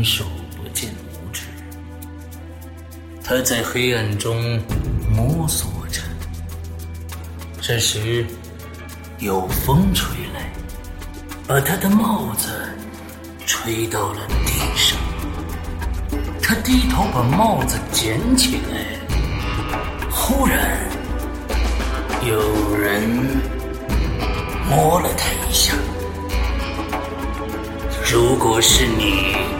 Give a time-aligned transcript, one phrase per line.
[0.00, 0.24] 伸手
[0.56, 1.42] 不见五指，
[3.22, 4.58] 他在黑暗中
[5.14, 6.00] 摸索着。
[7.60, 8.24] 这时，
[9.18, 10.50] 有风吹来，
[11.46, 12.48] 把他的帽子
[13.44, 14.98] 吹到了地上。
[16.42, 18.98] 他低头把帽子捡起来，
[20.10, 20.80] 忽然
[22.26, 23.02] 有人
[24.66, 25.74] 摸了他一下。
[28.10, 29.59] 如果是你。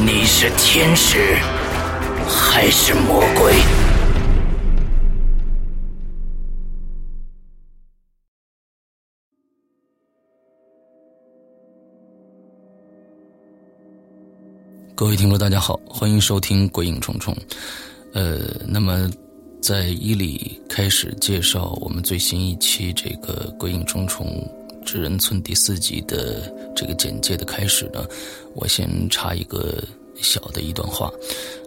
[0.00, 1.34] 你是天使
[2.26, 3.52] 还是魔鬼？
[14.94, 17.34] 各位听众，大家好，欢迎收听《鬼影重重》。
[18.14, 19.10] 呃，那么
[19.60, 24.26] 在伊里开始介绍我们最新一期这个《鬼影重重》。
[24.84, 28.06] 知人村第四集的这个简介的开始呢，
[28.54, 29.82] 我先插一个
[30.20, 31.10] 小的一段话。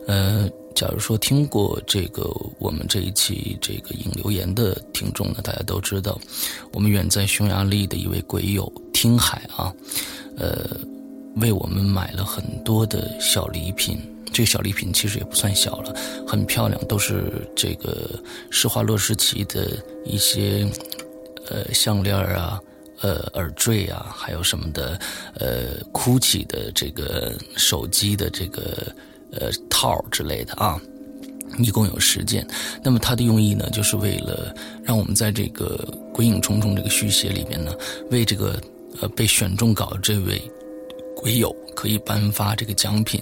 [0.08, 2.24] 呃，假如说听过这个
[2.60, 6.20] 我们这一期这个引留言的听众呢，大家都知道，
[6.72, 9.74] 我们远在匈牙利的一位鬼友听海啊，
[10.38, 10.78] 呃，
[11.38, 13.98] 为我们买了很多的小礼品。
[14.34, 15.96] 这个小礼品其实也不算小了，
[16.28, 18.22] 很漂亮，都是这个
[18.52, 19.72] 施华洛世奇的
[20.04, 20.68] 一些
[21.48, 22.60] 呃项链啊。
[23.02, 25.00] 呃，耳坠啊，还有什么的，
[25.36, 28.94] 呃，GUCCI 的这个手机的这个
[29.32, 30.80] 呃套之类的啊，
[31.60, 32.48] 一共有十件。
[32.82, 35.78] 那么它的用意呢，就是为了让我们在这个
[36.14, 37.74] 《鬼影重重》这个续写里面呢，
[38.12, 38.60] 为这个
[39.02, 40.42] 呃被选中稿这位
[41.18, 43.22] 鬼友可以颁发这个奖品。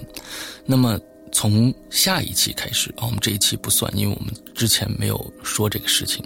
[0.64, 0.98] 那么
[1.32, 6.24] 从下一期开始啊，我们这一期不算，因为我们之前没有说这个事情。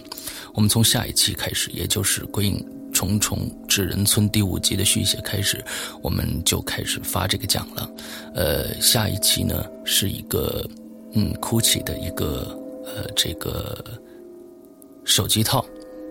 [0.52, 2.54] 我们从下一期开始，也就是《鬼影》。
[2.98, 5.64] 重重纸人村第五集的续写开始，
[6.02, 7.88] 我们就开始发这个奖了。
[8.34, 10.68] 呃，下一期呢是一个
[11.12, 13.78] 嗯，GUCCI 的一个呃这个
[15.04, 15.64] 手机套，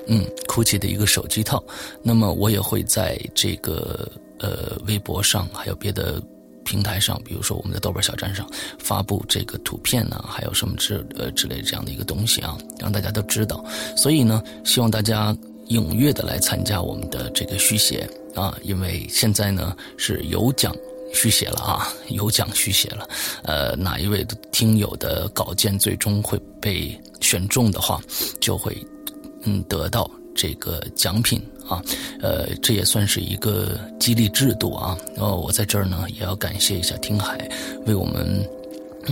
[0.07, 1.61] 嗯，GUCCI 的一个手机套。
[2.01, 4.09] 那么我也会在这个
[4.39, 6.23] 呃微博上，还有别的
[6.63, 8.49] 平台上，比如说我们的豆瓣小站上
[8.79, 13.61] 发布这个图片呢，还有什么之呃之类这样的一个东西啊，让大家都知道。
[13.97, 15.35] 所以呢，希望大家。
[15.69, 20.75] 踊跃的来参加我们的这个续写啊，因为现在呢是有奖
[21.13, 23.07] 续写了啊，有奖续写了。
[23.43, 28.01] 呃，哪一位听友的稿件最终会被选中的话，
[28.39, 28.77] 就会
[29.43, 31.81] 嗯得到这个奖品啊。
[32.21, 34.97] 呃，这也算是一个激励制度啊。
[35.15, 37.37] 然后我在这儿呢也要感谢一下听海
[37.85, 38.47] 为我们。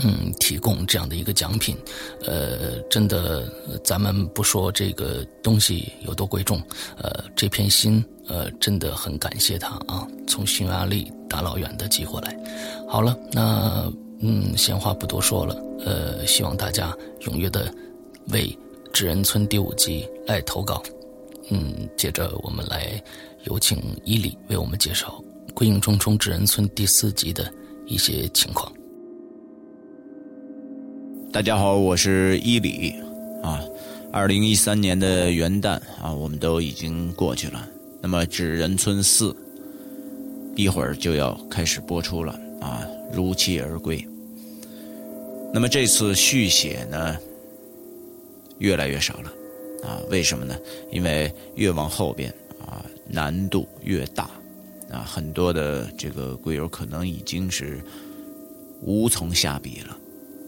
[0.03, 1.77] 嗯，提供这样的一个奖品，
[2.25, 3.49] 呃，真的，
[3.83, 6.61] 咱们不说这个东西有多贵重，
[6.97, 12.37] 呃，这片心，呃，真的很感谢他啊，从匈牙利大老远的寄过来。
[12.89, 15.55] 好了，那嗯，闲话不多说了，
[15.85, 17.73] 呃，希望大家踊跃的
[18.27, 18.47] 为
[18.91, 20.83] 《智人村》第五集来投稿。
[21.49, 23.01] 嗯，接着我们来
[23.43, 27.49] 有请伊里为我们介绍《鬼影重重智人村》第四集的
[27.85, 28.71] 一些情况。
[31.35, 32.95] 大家好，我是伊里，
[33.43, 33.61] 啊，
[34.09, 35.71] 二零一三年的元旦
[36.01, 37.67] 啊，我们都已经过去了。
[38.01, 39.31] 那么《纸人村四》
[40.55, 44.01] 一会儿就要开始播出了啊如期而归。
[45.53, 47.17] 那么这次续写呢，
[48.59, 49.29] 越来越少了，
[49.83, 50.55] 啊，为什么呢？
[50.89, 52.33] 因为越往后边
[52.65, 54.29] 啊，难度越大，
[54.89, 57.83] 啊，很多的这个鬼友可能已经是
[58.81, 59.97] 无从下笔了，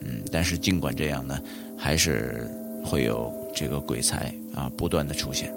[0.01, 1.41] 嗯，但是尽管这样呢，
[1.77, 2.49] 还是
[2.83, 5.53] 会有这个鬼才啊不断的出现。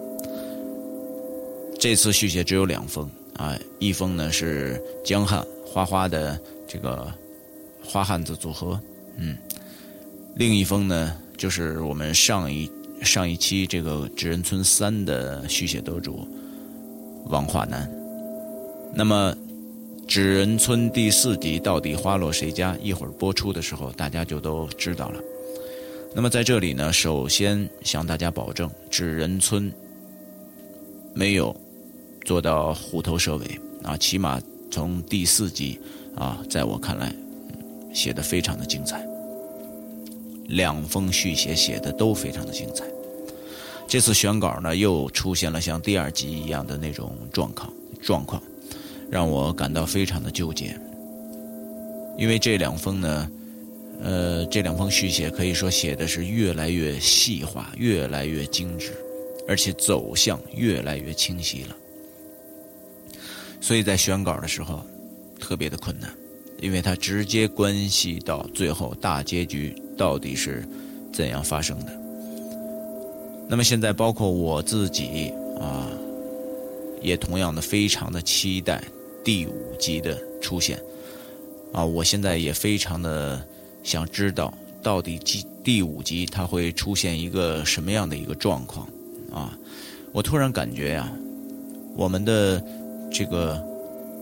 [1.79, 6.39] 这次续写只有两封啊，一封呢是江汉花花的
[6.69, 7.13] 这个
[7.85, 8.79] 花汉子组合。
[9.17, 9.37] 嗯，
[10.37, 12.71] 另一封呢，就是我们上一
[13.03, 16.27] 上一期这个《纸人村三》的续写得主
[17.27, 17.91] 王化南。
[18.93, 19.35] 那么，
[20.11, 22.77] 《纸人村》第四集到底花落谁家？
[22.83, 25.21] 一会儿播出的时候，大家就都知道了。
[26.13, 29.71] 那么在这里呢，首先向大家保证，《纸人村》
[31.15, 31.55] 没有
[32.25, 35.79] 做到虎头蛇尾啊，起码从第四集
[36.17, 37.15] 啊，在我看来。
[37.95, 39.05] 写的非常的精彩，
[40.47, 42.85] 两封续写写的都非常的精彩。
[43.87, 48.41] 这次选稿呢，又出现了像第二集一样的那种状况状况，
[49.11, 50.79] 让我感到非常的纠结。
[52.17, 53.31] 因为这两封呢，
[54.03, 58.93] 呃，这两封续写可以说写的是越来越细化，越来越精致，
[59.49, 61.77] 而且走向越来越清晰了。
[63.61, 64.83] 所以在选稿的时候，
[65.39, 66.11] 特别的困难。
[66.63, 70.63] 因为它直接关系到最后大结局到底是
[71.11, 72.01] 怎样发生的。
[73.49, 75.89] 那么现在，包括我自己啊，
[77.01, 78.85] 也同样的非常的期待
[79.25, 80.81] 第五集的出现
[81.73, 81.85] 啊！
[81.85, 83.41] 我现在也非常的
[83.83, 84.53] 想知道，
[84.83, 88.89] 到底第第五集它会出现一个什么样的一个状况
[89.33, 89.57] 啊！
[90.13, 91.13] 我突然感觉呀，
[91.95, 92.63] 我们的
[93.13, 93.63] 这个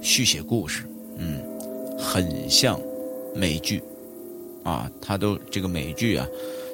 [0.03, 0.85] 续写故事，
[1.17, 1.43] 嗯。
[2.01, 2.81] 很像
[3.35, 3.83] 美剧，
[4.63, 6.25] 啊，它都这个美剧啊，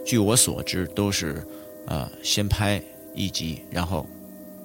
[0.04, 1.42] 据我所知都是，
[1.86, 2.80] 呃，先拍
[3.14, 4.06] 一集，然后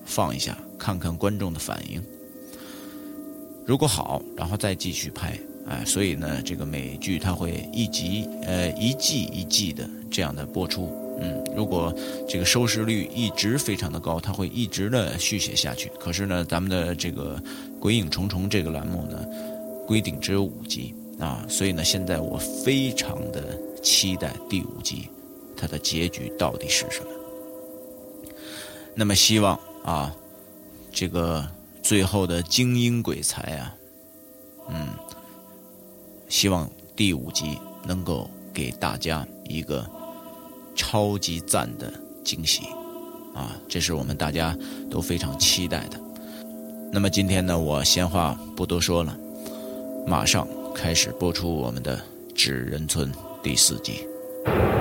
[0.03, 2.03] 放一下，看看观众的反应。
[3.69, 10.91] 如果好，然后再继续拍，哎，所以呢，这个美剧它会一集，呃，一季一季的这样的播出。
[11.21, 11.93] 嗯，如果
[12.27, 15.91] 这个收视率一直非常的高，它会一直的续写下去。
[15.99, 17.37] 可是呢，咱们的这个
[17.79, 19.23] 《鬼影重重》这个栏目呢。
[19.85, 25.09] 规定只有五集啊，所以呢，现在我非常的期待第五集，
[25.55, 27.07] 它的结局到底是什么。
[28.95, 30.11] 那么希望啊，
[30.91, 31.47] 这个
[31.81, 33.75] 最后的精英鬼才啊，
[34.69, 34.87] 嗯，
[36.27, 39.85] 希望第五集能够给大家一个
[40.75, 41.91] 超级赞的
[42.23, 42.63] 惊喜
[43.33, 44.55] 啊，这是我们大家
[44.89, 45.99] 都非常期待的。
[46.91, 49.15] 那么今天呢，我闲话不多说了。
[50.07, 51.97] 马上开始播出我们的
[52.33, 53.11] 《纸人村》
[53.43, 54.07] 第四集，《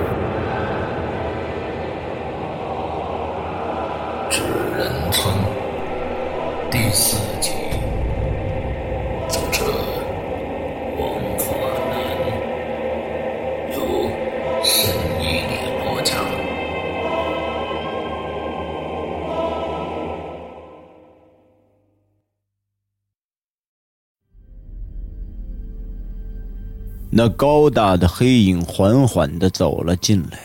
[27.19, 30.39] 那高大的黑影缓缓的走了进来，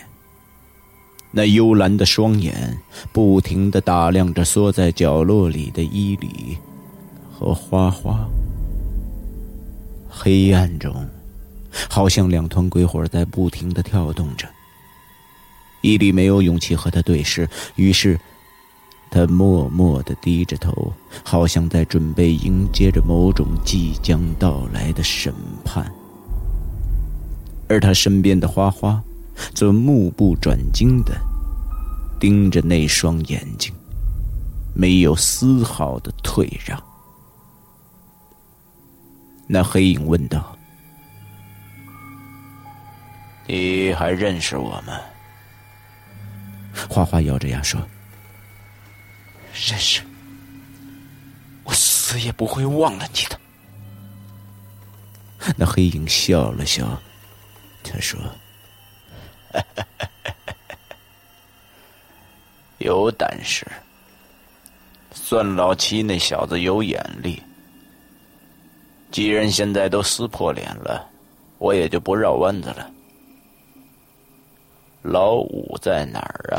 [1.30, 2.76] 那幽蓝的双眼
[3.12, 6.58] 不停的打量着缩在角落里的伊里
[7.32, 8.28] 和花花。
[10.10, 10.92] 黑暗中，
[11.88, 14.48] 好像两团鬼火在不停的跳动着。
[15.80, 18.18] 伊里没有勇气和他对视，于是，
[19.12, 25.32] 他默默的低着头，好像在准备迎接着某种即将到来的审
[25.64, 25.88] 判。
[27.68, 29.02] 而他身边的花花，
[29.54, 31.14] 则目不转睛的
[32.20, 33.74] 盯着那双眼睛，
[34.74, 36.82] 没有丝毫的退让。
[39.46, 40.56] 那黑影问道
[43.46, 44.98] ：“你还认识我吗？”
[46.88, 47.80] 花花咬着牙说
[49.52, 50.02] ：“认识，
[51.62, 53.38] 我死也不会忘了你的。”
[55.56, 57.00] 那黑影笑了笑。
[57.84, 58.18] 他说
[62.78, 63.66] ：“有胆识，
[65.12, 67.42] 算老七那小子有眼力。
[69.12, 71.08] 既然现在都撕破脸了，
[71.58, 72.90] 我也就不绕弯子了。
[75.02, 76.58] 老五在哪儿啊？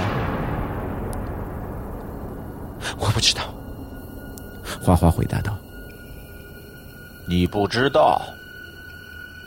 [2.97, 3.43] 我不知道。”
[4.81, 5.57] 花花回答道
[7.27, 8.21] ：“你不知道？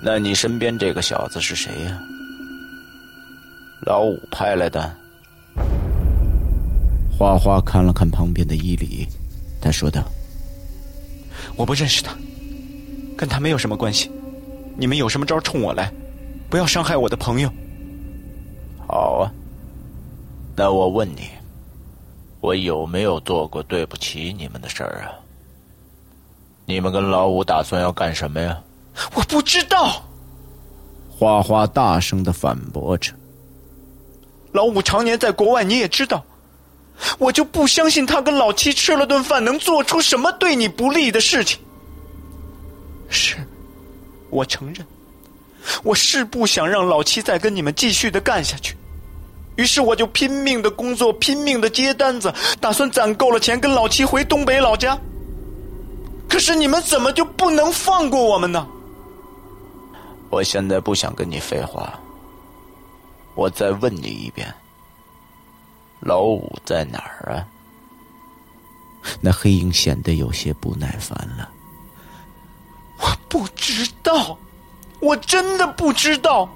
[0.01, 2.01] 那你身边这个小子是谁呀？
[3.87, 4.95] 老五派来的。
[7.17, 9.07] 花花看了看旁边的伊犁，
[9.61, 10.05] 他说道
[11.57, 12.15] ：“我不认识他，
[13.17, 14.11] 跟他没有什么关系。
[14.77, 15.93] 你们有什么招冲我来，
[16.49, 17.51] 不要伤害我的朋友。”
[18.87, 19.33] 好啊，
[20.55, 21.29] 那我问你，
[22.41, 25.11] 我有没有做过对不起你们的事儿啊？
[26.67, 28.61] 你们跟老五打算要干什么呀？
[29.15, 30.05] 我不知道。
[31.09, 33.13] 花花大声的反驳着。
[34.53, 36.25] 老五常年在国外，你也知道，
[37.19, 41.59] 我就不相信他跟老七吃了顿饭能做出什么对你不利的事情。
[43.09, 43.37] 是，
[44.31, 44.87] 我承认，
[45.83, 48.77] 我是不想让老七再跟你们继续的干下去，
[49.57, 54.99] 于是我就拼命的工作，拼命的接单子，打算攒够了钱跟老七回东北老家。
[56.29, 58.67] 可是你们怎么就不能放过我们呢？
[60.31, 61.99] 我现在不想跟你废话。
[63.35, 64.53] 我再问你一遍，
[66.01, 67.47] 老五在哪儿啊？
[69.21, 71.49] 那黑影显得有些不耐烦了。
[72.99, 74.37] 我不知道，
[75.01, 76.49] 我真的不知道。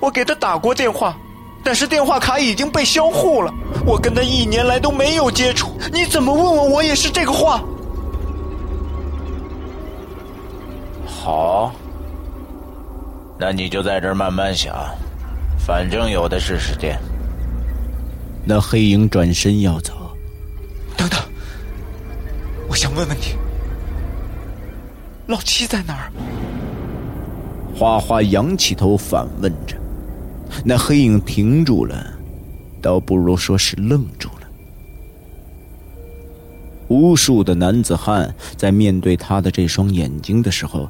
[0.00, 1.16] 我给他打过电话，
[1.62, 3.52] 但是电话卡已经被销户了。
[3.84, 7.62] 我跟他一年来都没有接触，你怎么问我，我也是这个话。
[11.06, 11.72] 好，
[13.38, 14.74] 那你就在这儿慢慢想。
[15.58, 16.96] 反正有的是时间。
[18.44, 20.16] 那黑影转身要走，
[20.96, 21.18] 等等，
[22.68, 23.34] 我想问问你，
[25.26, 26.12] 老七在哪儿？
[27.74, 29.76] 花花仰起头反问着。
[30.64, 32.16] 那黑影停住了，
[32.80, 34.46] 倒不如说是愣住了。
[36.86, 40.88] 无数的男子汉在面对他的这双眼睛的时候，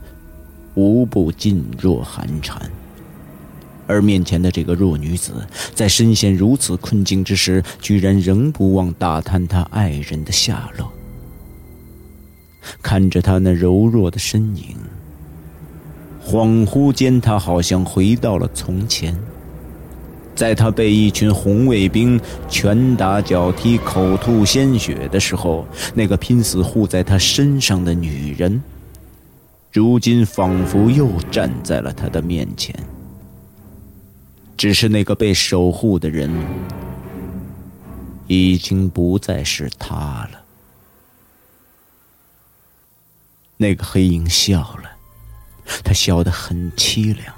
[0.76, 2.62] 无不噤若寒蝉。
[3.88, 10.92] 而面前的这个弱女子，在身陷如此困境之时，居然仍不忘打探她爱人的下落。
[12.82, 14.76] 看着她那柔弱的身影，
[16.26, 19.16] 恍惚间，他好像回到了从前，
[20.34, 25.64] 在他被一群红卫兵拳打脚踢、口吐鲜血的时候，
[25.94, 28.60] 那个拼死护在他身上的女人，
[29.76, 32.74] 如今仿佛又站在了他的面前。
[34.56, 36.30] 只是那个被守护的人，
[38.26, 40.40] 已经不再是他了。
[43.58, 44.90] 那个黑影笑了，
[45.84, 47.34] 他笑得很凄凉。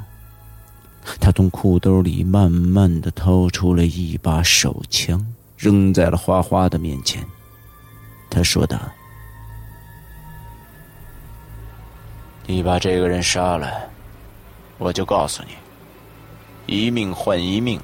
[1.18, 5.26] 他从裤兜里慢慢的掏出了一把手枪，
[5.56, 7.26] 扔在了花花的面前。
[8.30, 8.78] 他说道
[12.50, 13.70] ：“你把这个人杀了，
[14.78, 15.50] 我就告诉你。”
[16.64, 17.78] 一命换一命，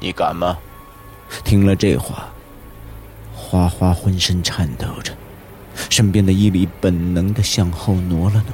[0.00, 0.58] 你敢吗？
[1.44, 2.32] 听了这话，
[3.32, 5.12] 花花浑身颤抖着，
[5.88, 8.52] 身边的伊犁本能的向后挪了挪。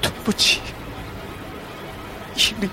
[0.00, 0.60] 对不起，
[2.36, 2.68] 伊犁。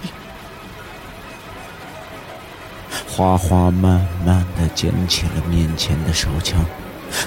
[3.10, 6.66] 花花慢慢的捡起了面前的手枪。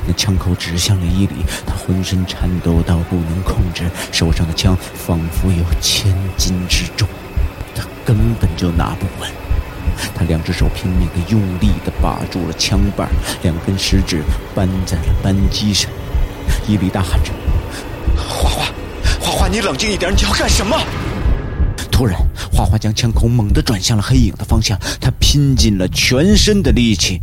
[0.06, 7.08] 那枪口指向了伊犁，他浑身颤抖到不能控制，手上的枪仿佛有千斤之重，
[7.74, 9.30] 他根本就拿不稳。
[10.14, 13.08] 他两只手拼命的用力的把住了枪把，
[13.42, 14.22] 两根食指
[14.54, 15.90] 扳在了扳机上。
[16.66, 17.30] 伊犁大喊着
[18.16, 18.64] ：“花花，
[19.20, 20.76] 花花，你冷静一点，你要干什么？”
[21.92, 22.18] 突然，
[22.52, 27.20] 花花将枪口猛地转向了黑影的方向，他拼尽了全身的力气，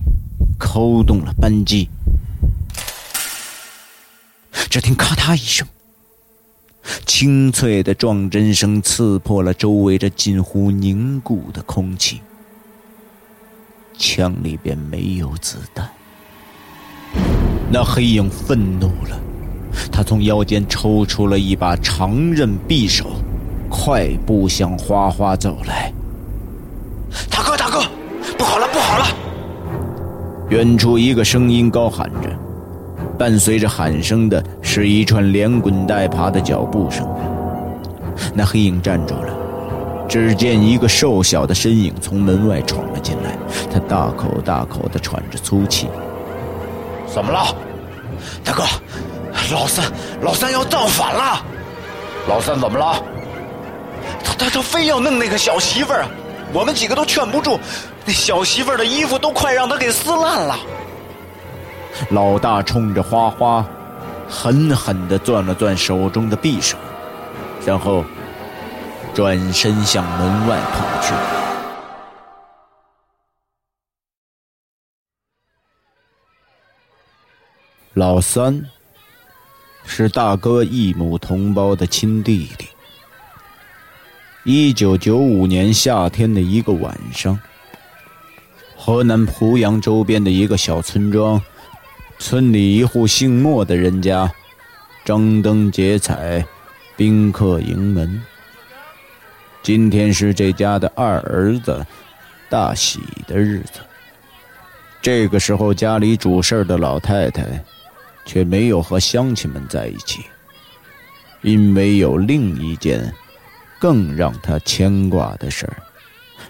[0.57, 1.89] 扣动了扳机。
[4.69, 5.67] 只听“咔嗒”一声，
[7.05, 12.21] 清脆的撞针声刺破了周围这近乎凝固的空气。
[13.97, 15.89] 枪里边没有子弹。
[17.69, 19.19] 那黑影愤怒了，
[19.91, 23.11] 他从腰间抽出了一把长刃匕首，
[23.69, 25.93] 快步向花花走来。
[27.29, 27.81] 大哥，大哥，
[28.37, 29.05] 不好了，不好了！
[30.49, 32.50] 远处一个声音高喊着。
[33.21, 37.07] 伴随着喊声的是一串连滚带爬的脚步声。
[38.33, 39.31] 那黑影站住了，
[40.09, 43.37] 只见一个瘦小的身影从门外闯了进来，
[43.71, 45.87] 他大口大口的喘着粗气。
[47.13, 47.55] 怎么了，
[48.43, 48.63] 大哥？
[49.51, 49.85] 老三，
[50.23, 51.45] 老三要造反了！
[52.27, 52.95] 老三怎么了？
[54.23, 56.07] 他他他非要弄那个小媳妇儿，
[56.51, 57.59] 我们几个都劝不住。
[58.03, 60.57] 那小媳妇儿的衣服都快让他给撕烂了。
[62.09, 63.65] 老大冲着花花
[64.27, 66.77] 狠狠地攥了攥手中的匕首，
[67.65, 68.03] 然后
[69.13, 71.13] 转身向门外跑去。
[77.93, 78.65] 老三
[79.85, 82.67] 是大哥异母同胞的亲弟弟。
[84.43, 87.37] 一九九五年夏天的一个晚上，
[88.75, 91.39] 河南濮阳周边的一个小村庄，
[92.21, 94.31] 村里一户姓莫的人家，
[95.03, 96.45] 张灯结彩，
[96.95, 98.21] 宾客盈门。
[99.63, 101.83] 今天是这家的二儿子
[102.47, 103.79] 大喜的日子。
[105.01, 107.43] 这个时候，家里主事的老太太。
[108.23, 110.21] 却没有和乡亲们在一起，
[111.41, 113.11] 因为有另一件
[113.79, 115.77] 更让他牵挂的事儿：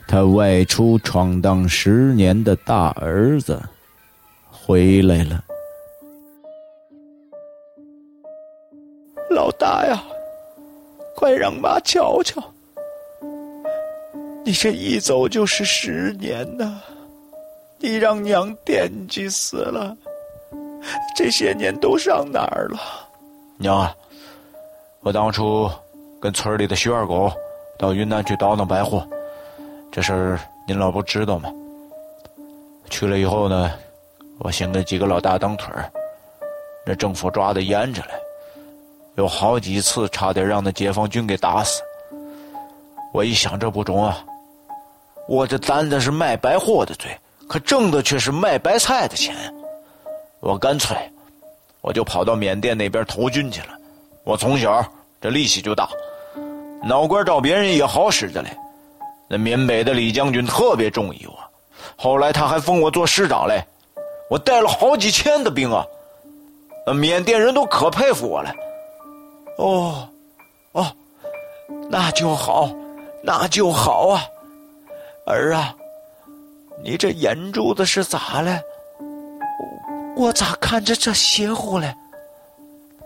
[0.05, 3.63] 他外出闯荡十年的大儿子
[4.49, 5.41] 回来了。
[9.31, 10.03] 老大呀，
[11.15, 12.43] 快让妈瞧瞧，
[14.43, 16.81] 你这一走就是十年呐，
[17.79, 19.95] 你让娘惦记死了。
[21.15, 22.79] 这些年都上哪儿了？
[23.57, 23.95] 娘啊，
[24.99, 25.69] 我当初
[26.19, 27.31] 跟村里的徐二狗
[27.79, 29.07] 到云南去倒腾白货，
[29.91, 31.49] 这事儿您老不知道吗？
[32.89, 33.71] 去了以后呢，
[34.39, 35.89] 我先跟几个老大当腿儿，
[36.85, 38.09] 那政府抓的严着嘞，
[39.15, 41.81] 有好几次差点让那解放军给打死。
[43.13, 44.23] 我一想这不中啊，
[45.27, 47.09] 我这担的是卖白货的罪，
[47.47, 49.35] 可挣的却是卖白菜的钱。
[50.39, 50.97] 我干脆，
[51.81, 53.77] 我就跑到缅甸那边投军去了。
[54.23, 54.83] 我从小
[55.19, 55.89] 这力气就大，
[56.81, 58.49] 脑瓜照别人也好使的嘞。
[59.27, 61.37] 那缅北的李将军特别中意我，
[61.97, 63.61] 后来他还封我做师长嘞。
[64.29, 65.85] 我带了好几千的兵啊，
[66.87, 68.53] 那缅甸人都可佩服我了。
[69.57, 70.07] 哦，
[70.71, 70.91] 哦，
[71.89, 72.69] 那就好，
[73.23, 74.23] 那就好啊，
[75.27, 75.75] 儿啊，
[76.83, 78.59] 你这眼珠子是咋了？
[80.15, 81.93] 我咋看着这邪乎嘞？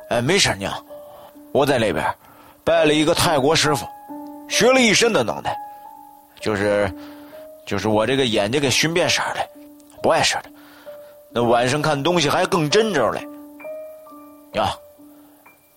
[0.10, 0.74] 哎，没事娘，
[1.52, 2.06] 我在那边
[2.64, 3.86] 拜了一个泰国师傅，
[4.48, 5.56] 学了一身的能耐，
[6.40, 6.92] 就是
[7.66, 9.38] 就是我这个眼睛给熏变色了，
[10.02, 10.50] 不碍事的。
[11.32, 13.28] 那晚上看东西还更真着嘞。
[14.54, 14.68] 娘，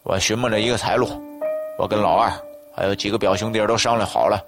[0.09, 1.07] 我寻摸着一个财路，
[1.79, 2.33] 我跟老二
[2.75, 4.43] 还有几个表兄弟都商量好了，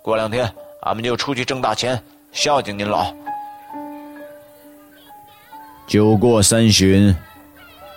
[0.00, 0.50] 过两天
[0.80, 3.14] 俺们就出去挣大钱，孝敬您老。
[5.86, 7.14] 酒过三巡，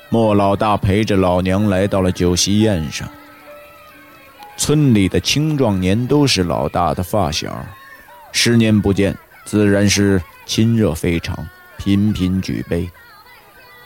[0.10, 3.08] 莫老大陪着老娘来到了酒席宴上。
[4.58, 7.65] 村里的青壮年都是老大的发小，
[8.34, 12.89] 十年不见，自然是亲热非常，频频举杯。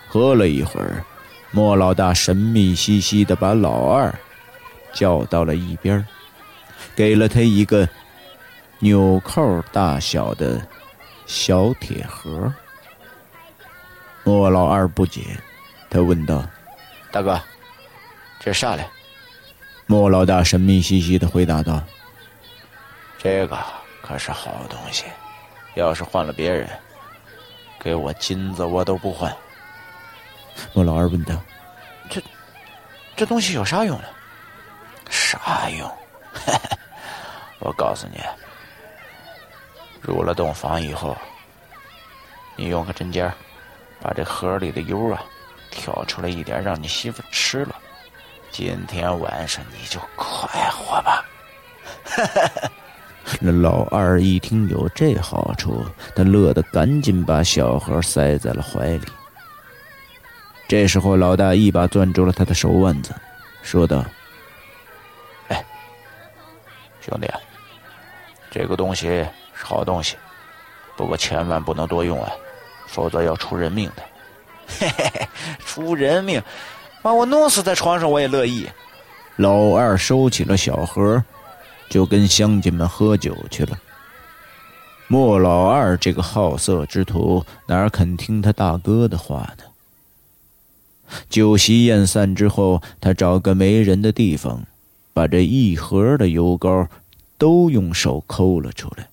[0.07, 1.05] 喝了一会儿，
[1.53, 4.13] 莫老大神秘兮兮的把老二
[4.93, 6.05] 叫到了一边，
[6.95, 7.87] 给了他一个
[8.79, 10.65] 纽扣大小的
[11.25, 12.51] 小铁盒。
[14.23, 15.37] 莫老二不解，
[15.89, 16.41] 他问道
[17.11, 17.37] ：“大哥，
[18.39, 18.85] 这啥嘞？”
[19.87, 21.83] 莫老大神秘兮兮的回答道
[23.19, 23.57] ：“这个
[24.01, 25.03] 可是好东西，
[25.75, 26.69] 要是换了别人，
[27.77, 29.35] 给我金子我都不换。”
[30.73, 31.35] 莫老二问道
[32.09, 32.21] ：“这
[33.15, 34.05] 这东西有啥用呢
[35.09, 35.91] ？”“啥用？
[37.59, 38.19] 我告诉你，
[40.01, 41.15] 入了洞房以后，
[42.55, 43.31] 你用个针尖
[44.01, 45.21] 把这盒里的油啊，
[45.69, 47.75] 挑出来一点，让你媳妇吃了。
[48.49, 51.25] 今天晚上你就快活吧。
[53.39, 55.85] 那老二一听有这好处，
[56.15, 59.07] 他乐得赶紧把小盒塞在了怀里。
[60.71, 63.13] 这时候，老大一把攥住了他的手腕子，
[63.61, 64.05] 说道
[65.49, 65.65] ：“哎，
[67.01, 67.27] 兄弟，
[68.49, 69.09] 这个东西
[69.53, 70.15] 是好东西，
[70.95, 72.31] 不过千万不能多用啊。”
[72.87, 74.03] 否则要出人命的，
[74.79, 75.27] 嘿嘿嘿，
[75.65, 76.41] 出人命，
[77.01, 78.65] 把我弄死在床上我也乐意。
[79.35, 81.21] 老二收起了小盒，
[81.89, 83.77] 就跟乡亲们喝酒去了。
[85.09, 89.65] 莫老二这个好色之徒哪肯听他大哥的话呢？
[91.29, 94.65] 酒席宴散之后，他找个没人的地方，
[95.13, 96.87] 把这一盒的油膏
[97.37, 99.07] 都用手抠了出来。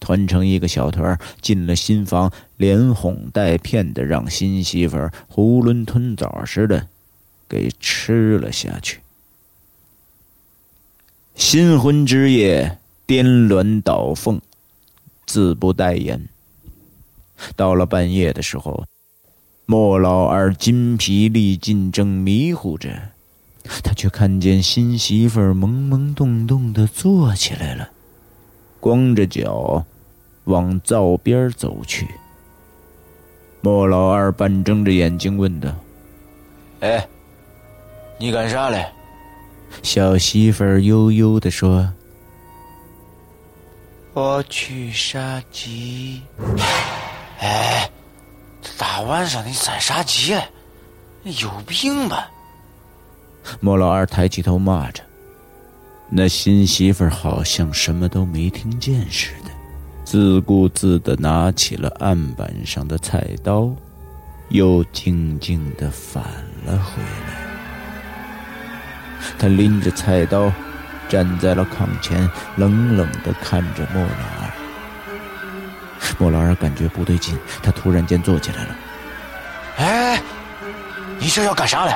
[0.00, 6.86] 团成一个小团进了新房，连哄带骗的让新媳妇儿囫囵吞枣似的
[7.48, 9.00] 给吃了下去。
[11.34, 14.40] 新婚之夜，颠鸾倒凤，
[15.26, 16.28] 自不待言。
[17.56, 18.84] 到了半夜的时候，
[19.66, 22.90] 莫老二筋疲力尽，正迷糊着，
[23.82, 27.88] 他却看见新媳妇儿懵懵懂懂的坐起来了，
[28.78, 29.82] 光着脚
[30.44, 32.06] 往灶边走去。
[33.62, 35.74] 莫老二半睁着眼睛问道
[36.80, 37.08] ：“哎，
[38.18, 38.84] 你干啥嘞？”
[39.82, 41.90] 小媳妇儿悠悠的说
[44.12, 46.20] ：“我去杀鸡。”
[47.40, 47.90] 哎。
[48.78, 50.34] 大晚上的散啥鸡？
[51.40, 52.28] 有病吧！
[53.60, 55.02] 莫老二抬起头骂着，
[56.10, 59.50] 那新媳妇好像什么都没听见似的，
[60.04, 63.70] 自顾自的拿起了案板上的菜刀，
[64.50, 66.22] 又静静的返
[66.64, 67.44] 了回来。
[69.38, 70.52] 他拎着菜刀，
[71.08, 74.50] 站在了炕前，冷冷的看着莫老二。
[76.18, 78.76] 莫老二感觉不对劲，他突然间坐起来了。
[79.78, 80.22] 哎，
[81.18, 81.94] 你这要干啥嘞？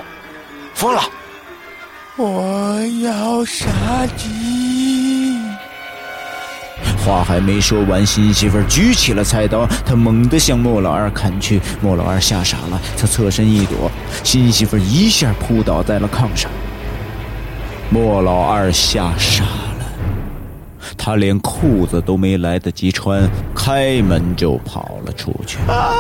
[0.75, 1.03] 疯了！
[2.17, 3.67] 我要杀
[4.17, 5.39] 鸡。
[7.05, 11.61] 话还没说完，新媳妇举起了菜刀，她猛地向莫老二砍去。
[11.81, 13.91] 莫老二吓傻了，他侧身一躲，
[14.25, 16.51] 新媳妇一下扑倒在了炕上。
[17.91, 19.45] 莫老二吓傻。
[20.97, 25.59] 他连裤子都没来得及穿，开门就跑了出去。
[25.69, 25.93] 啊！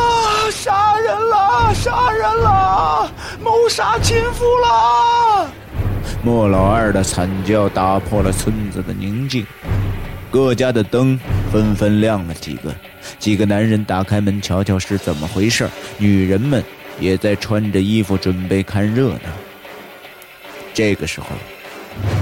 [0.51, 1.75] 杀人了！
[1.75, 3.11] 杀人了！
[3.43, 5.51] 谋杀亲夫了！
[6.23, 9.47] 莫老二的惨叫打破了村子的宁静，
[10.31, 11.19] 各家的灯
[11.53, 12.75] 纷纷亮了几个。
[13.19, 16.65] 几个男人打开门瞧瞧是怎么回事，女人们
[16.99, 19.31] 也在穿着衣服准备看热闹。
[20.73, 21.27] 这个时候。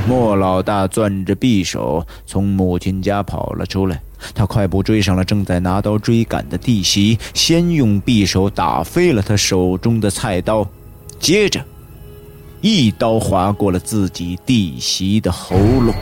[0.09, 4.01] 莫老大攥着匕首从母亲家跑了出来，
[4.35, 10.65] 他快步追上了正在拿刀追赶的弟媳，先用匕首打飞了他手中的菜刀，
[11.19, 11.65] 接着
[12.61, 15.93] 一刀划过了自己弟媳的喉咙。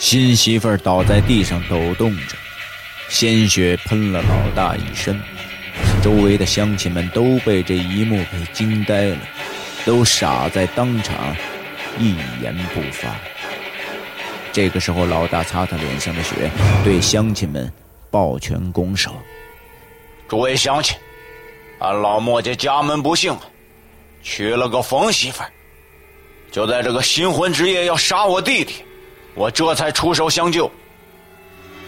[0.00, 2.36] 新媳妇倒在地上抖动着，
[3.08, 5.18] 鲜血喷了老大一身，
[6.02, 9.18] 周围的乡亲们都被这一幕给惊呆了，
[9.86, 11.16] 都傻在当场。
[11.98, 13.14] 一言不发。
[14.52, 16.50] 这个时候，老大擦擦脸上的血，
[16.84, 17.72] 对乡亲们
[18.10, 19.10] 抱拳拱手
[20.28, 20.96] ：“诸位乡亲，
[21.80, 23.36] 俺老莫家家门不幸，
[24.22, 25.50] 娶了个疯媳妇儿，
[26.52, 28.84] 就在这个新婚之夜要杀我弟弟，
[29.34, 30.70] 我这才出手相救。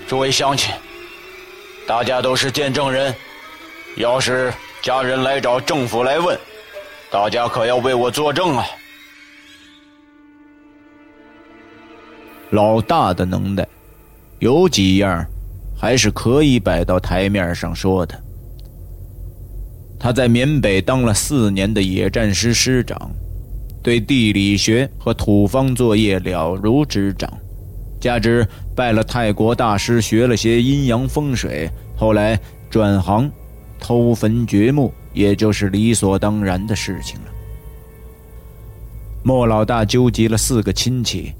[0.08, 0.74] 诸位乡亲，
[1.86, 3.14] 大家都是见证人，
[3.96, 6.36] 要是家人来找政府来问，
[7.10, 8.66] 大家可要为我作证啊！”
[12.50, 13.66] 老大的能耐，
[14.38, 15.26] 有几样
[15.76, 18.22] 还是可以摆到台面上说的。
[19.98, 23.10] 他在缅北当了四年的野战师师长，
[23.82, 27.32] 对地理学和土方作业了如指掌，
[28.00, 32.38] 加之拜了泰国大师学了些阴阳风水，后来
[32.70, 33.30] 转行
[33.80, 37.26] 偷坟掘墓，也就是理所当然的事情了。
[39.24, 41.34] 莫老大纠集了四个亲戚。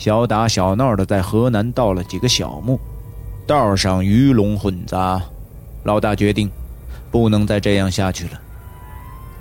[0.00, 2.80] 小打小闹的在河南盗了几个小墓，
[3.46, 5.20] 道上鱼龙混杂，
[5.82, 6.50] 老大决定
[7.10, 8.40] 不能再这样下去了。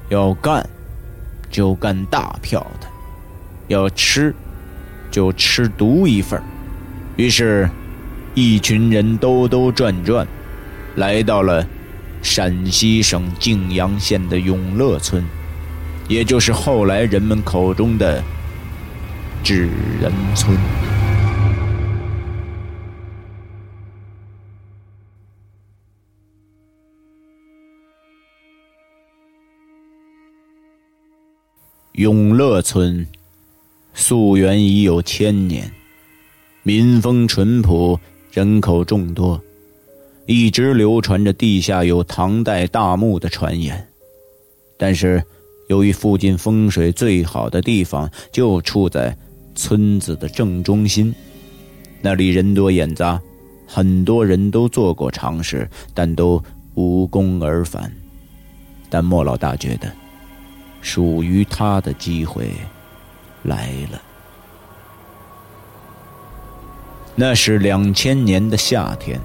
[0.09, 0.69] 要干
[1.49, 2.87] 就干大票的，
[3.69, 4.35] 要吃
[5.09, 6.43] 就吃独一份
[7.15, 7.69] 于是，
[8.35, 10.27] 一群人兜兜转转，
[10.95, 11.65] 来到了
[12.21, 15.23] 陕西省泾阳县的永乐村，
[16.09, 18.21] 也就是后来人们口中的。
[19.41, 19.67] 纸
[19.99, 20.55] 人村，
[31.93, 33.07] 永乐村
[33.93, 35.71] 溯源已有千年，
[36.61, 37.99] 民风淳朴，
[38.31, 39.41] 人口众多，
[40.27, 43.87] 一直流传着地下有唐代大墓的传言，
[44.77, 45.23] 但是
[45.69, 49.17] 由于附近风水最好的地方就处在。
[49.59, 51.13] 村子的正中心，
[52.01, 53.19] 那里人多眼杂，
[53.67, 56.41] 很多人都做过尝试，但都
[56.75, 57.91] 无功而返。
[58.89, 59.91] 但莫老大觉得，
[60.79, 62.49] 属于他的机会
[63.43, 64.01] 来了。
[67.15, 69.19] 那是两千年的夏天，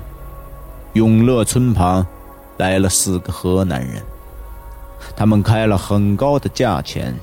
[0.95, 2.05] 永乐村旁
[2.57, 4.03] 来了四个河南人，
[5.15, 7.15] 他们开了很高的价钱。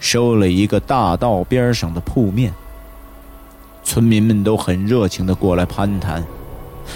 [0.00, 2.52] 收了一个大道边上的铺面，
[3.84, 6.24] 村民们都很热情的过来攀谈，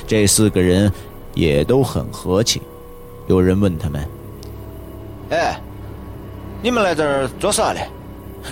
[0.07, 0.91] 这四个人
[1.35, 2.61] 也都很和气。
[3.27, 4.07] 有人问他们
[5.31, 5.61] ：“哎，
[6.63, 7.87] 你们来这儿做啥嘞？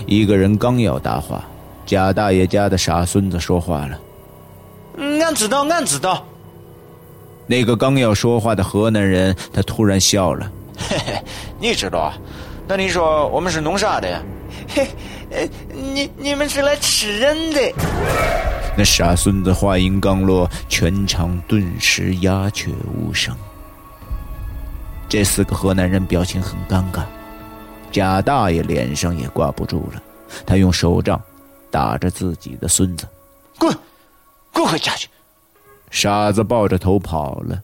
[0.07, 1.45] 一个人刚要答话，
[1.85, 3.99] 贾大爷家的傻孙子说话了。
[4.99, 6.25] 俺知道，俺知道。
[7.47, 10.51] 那个刚要说话的河南人，他突然笑了。
[10.77, 11.23] 嘿嘿，
[11.59, 12.15] 你知道啊？
[12.69, 14.23] 那你说我们是弄啥的？
[14.69, 14.89] 嘿，
[15.31, 17.61] 呃，你你们是来吃人的。
[18.77, 23.37] 那傻孙子话音刚落，全场顿时鸦雀无声。
[25.09, 27.05] 这四个河南人表情很尴尬，
[27.91, 30.03] 贾大爷脸上也挂不住了，
[30.47, 31.21] 他用手杖
[31.71, 33.07] 打着自己的孙子
[33.59, 33.77] ：“滚，
[34.53, 35.07] 滚回家去！”
[35.91, 37.63] 傻子抱着头跑了。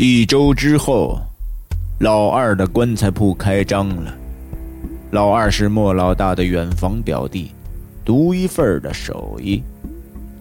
[0.00, 1.18] 一周之后，
[1.98, 4.14] 老二的棺材铺开张了。
[5.10, 7.50] 老二是莫老大的远房表弟，
[8.04, 9.60] 独一份的手艺。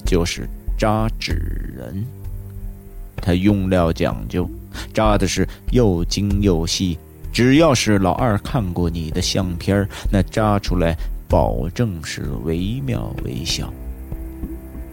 [0.05, 2.05] 就是扎纸人，
[3.15, 4.47] 他用料讲究，
[4.93, 6.95] 扎的是又精又细。
[7.33, 10.95] 只要是老二看过你的相片那扎出来
[11.27, 13.73] 保证是惟妙惟肖。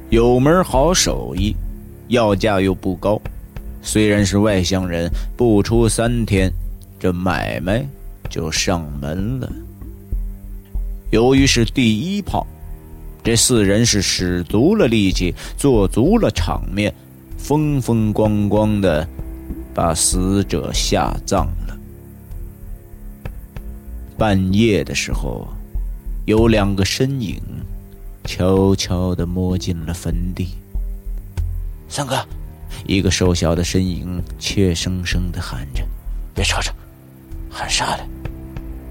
[0.09, 1.55] 有门好手艺，
[2.09, 3.21] 要价又不高。
[3.85, 6.53] 虽然是外乡人，不出三天，
[6.99, 7.87] 这买卖
[8.29, 9.53] 就上门了。
[11.13, 12.45] 由于是第一炮。
[13.23, 16.95] 这四人是使足了力气，做足了场面，
[17.39, 19.09] 风风光光的
[19.73, 21.75] 把死者下葬了。
[24.19, 25.49] 半夜的时候，
[26.27, 27.41] 有两个身影
[28.25, 30.49] 悄悄的摸进了坟地。
[31.89, 32.17] 三哥，
[32.87, 35.87] 一个瘦小的身影怯生生的喊着
[36.35, 36.73] ：“别吵吵，
[37.51, 38.03] 喊啥嘞？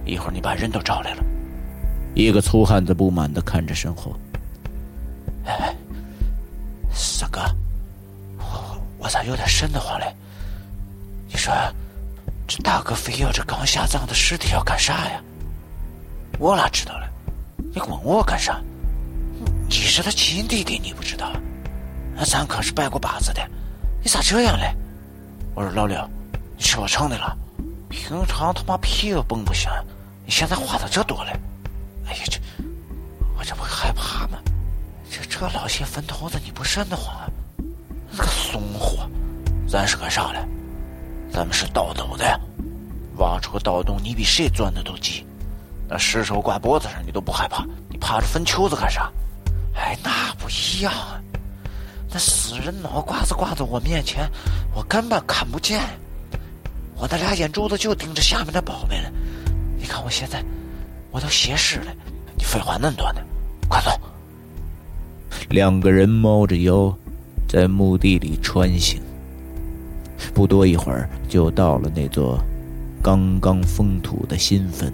[0.05, 1.23] 一会儿你把人都招来了。”
[2.15, 4.15] 一个粗汉子不满的看着身后。
[5.45, 5.75] 哎，
[6.91, 7.41] 三哥，
[8.37, 10.13] 我我咋有点瘆得慌嘞？
[11.27, 11.53] 你说，
[12.47, 15.21] 这大哥非要这刚下葬的尸体要干啥呀？
[16.39, 17.07] 我哪知道嘞？
[17.73, 18.61] 你问我干啥？
[19.67, 21.33] 你是他亲弟弟，你不知道？
[22.15, 23.41] 那咱可是拜过把子的，
[24.03, 24.75] 你咋这样嘞？
[25.55, 25.97] 我说老刘，
[26.57, 27.37] 你吃我撑的了？
[27.89, 29.71] 平常他妈屁都蹦不响，
[30.25, 31.31] 你现在话咋这多嘞？
[32.05, 32.37] 哎呀，这
[33.37, 34.39] 我这不害怕吗？
[35.09, 37.15] 这这老些坟头子你不瘆得慌？
[38.11, 39.09] 那个怂货！
[39.69, 40.39] 咱是干啥嘞？
[41.31, 42.39] 咱们是盗斗的，
[43.17, 45.25] 挖出个盗洞，你比谁钻的都急。
[45.87, 47.63] 那尸首挂脖子上，你都不害怕？
[47.89, 49.09] 你趴着坟丘子干啥？
[49.75, 51.21] 哎，那不一样啊！
[52.13, 54.29] 那死人脑瓜子挂在我面前，
[54.75, 55.81] 我根本看不见。
[56.95, 59.09] 我那俩眼珠子就盯着下面的宝贝呢。
[59.79, 60.43] 你看我现在，
[61.09, 61.91] 我都斜视了。
[62.37, 63.21] 你废话那么多呢，
[63.67, 63.89] 快走！
[65.49, 66.95] 两个人猫着腰，
[67.49, 69.01] 在墓地里穿行。
[70.35, 72.39] 不多一会儿，就到了那座
[73.01, 74.93] 刚刚封土的新坟。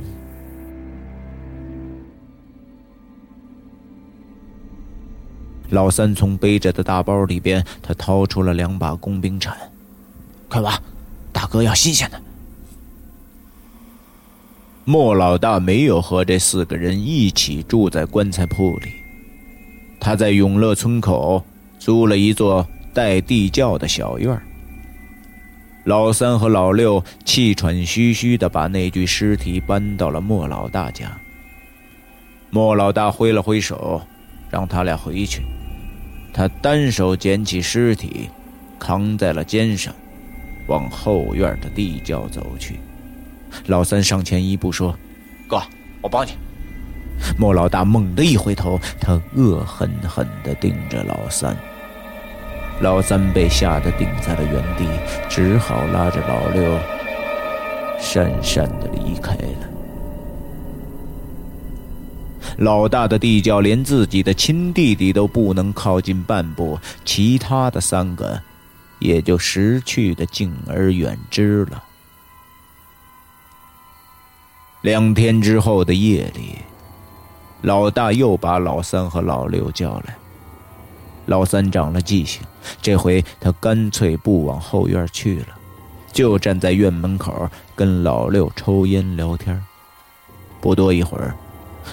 [5.69, 9.55] 老三从背着的大包里边，他掏出了两把工兵铲，
[10.47, 10.79] 快挖，
[11.31, 12.21] 大哥要新鲜的。
[14.83, 18.91] 莫老大没有和这四个人一起住在棺材铺里。
[19.99, 21.43] 他在永乐村口
[21.77, 24.41] 租了一座带地窖的小院
[25.83, 31.15] 老三和老六气喘吁吁地把那具尸体搬到了莫老大家。
[32.49, 34.01] 莫老大挥了挥手，
[34.49, 35.43] 让他俩回去。
[36.33, 38.29] 他单手捡起尸体，
[38.77, 39.93] 扛在了肩上，
[40.67, 42.79] 往后院的地窖走去。
[43.65, 44.97] 老三上前一步说
[45.47, 45.61] ：“哥，
[46.01, 46.31] 我帮你。”
[47.37, 51.55] 莫老大猛地一回头，他恶狠狠地盯着老三。
[52.79, 54.87] 老三被吓得顶在了原地，
[55.27, 56.79] 只好拉着老六
[57.99, 59.78] 讪讪地离开了。
[62.57, 68.41] 老大的地窖连自己的亲弟弟都不能靠近半步，其他的三个
[68.99, 71.83] 也就识趣的敬而远之了。
[74.81, 76.57] 两天之后的夜里。
[77.61, 80.15] 老大又把老三和老六叫来。
[81.25, 82.41] 老三长了记性，
[82.81, 85.47] 这回他干脆不往后院去了，
[86.13, 89.61] 就站在院门口跟老六抽烟聊天。
[90.61, 91.35] 不多一会儿，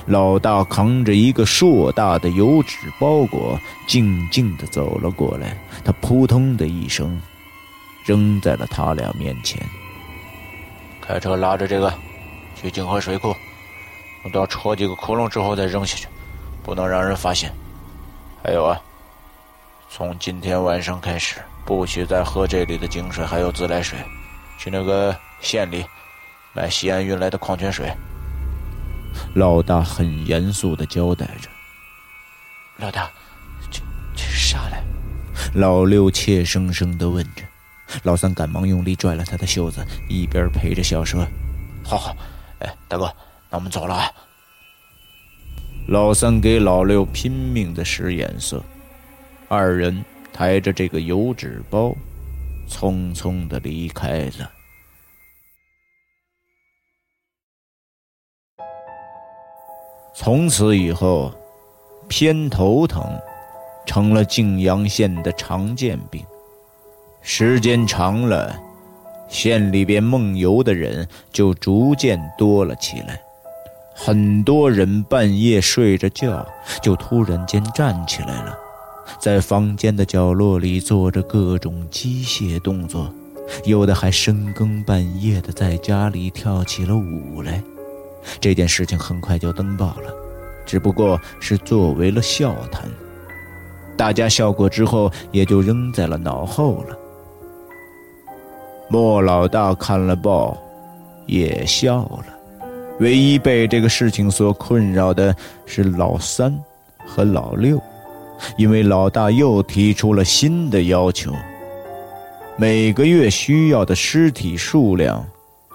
[0.04, 5.56] 老大扛着一个硕大的油纸包裹，静静地走了过来。
[5.84, 7.20] 他扑通的一声，
[8.04, 9.60] 扔在了他俩面前。
[11.00, 11.92] 开车拉着这个，
[12.54, 13.34] 去泾河水库。
[14.32, 16.08] 都要戳几个窟窿之后再扔下去，
[16.64, 17.52] 不能让人发现。
[18.42, 18.80] 还有啊，
[19.88, 23.96] 从今天晚上开始，不许再喝这里的井水，还有自来水。
[24.58, 25.86] 去那个县里
[26.52, 27.88] 买西安运来的矿泉水。
[29.34, 31.48] 老大很严肃的交代着。
[32.78, 33.10] 老大，
[33.70, 33.80] 这
[34.14, 34.82] 这是啥嘞？
[35.54, 37.42] 老六怯生生的问着。
[38.02, 41.26] 老三赶忙用力拽了他的袖子，一边陪着笑说
[41.84, 42.16] ：“好好，
[42.58, 43.04] 哎，大哥，
[43.48, 44.10] 那我们走了啊。”
[45.88, 48.62] 老三给老六拼命的使眼色，
[49.48, 51.94] 二人抬着这个油纸包，
[52.68, 54.50] 匆匆的离开了。
[60.18, 61.30] 从此以后，
[62.08, 63.04] 偏头疼
[63.84, 66.24] 成了泾阳县的常见病。
[67.20, 68.58] 时间长了，
[69.28, 73.20] 县里边梦游的人就逐渐多了起来。
[73.94, 76.46] 很多人半夜睡着觉，
[76.80, 78.56] 就突然间站起来了，
[79.20, 83.12] 在房间的角落里做着各种机械动作，
[83.66, 87.62] 有的还深更半夜的在家里跳起了舞来。
[88.40, 90.12] 这件事情很快就登报了，
[90.64, 92.88] 只不过是作为了笑谈，
[93.96, 96.96] 大家笑过之后也就扔在了脑后了。
[98.88, 100.56] 莫老大看了报，
[101.26, 102.26] 也笑了。
[103.00, 105.34] 唯一被这个事情所困扰的
[105.66, 106.56] 是老三
[107.06, 107.82] 和老六，
[108.56, 111.30] 因为老大又提出了新的要求：
[112.56, 115.22] 每个月需要的尸体数量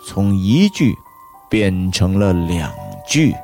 [0.08, 0.96] 从一具
[1.52, 2.74] 变成了两
[3.06, 3.36] 句。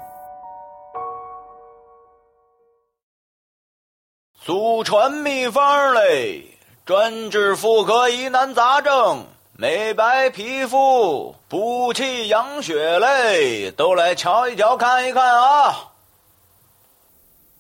[4.46, 6.42] 祖传秘方嘞，
[6.86, 9.26] 专治妇科疑难杂症。
[9.58, 15.92] 美白皮肤、补气养血嘞，都来瞧一瞧、看一看啊！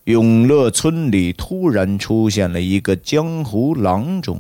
[0.05, 4.39] 永乐村里突然出现了一个江湖郎中。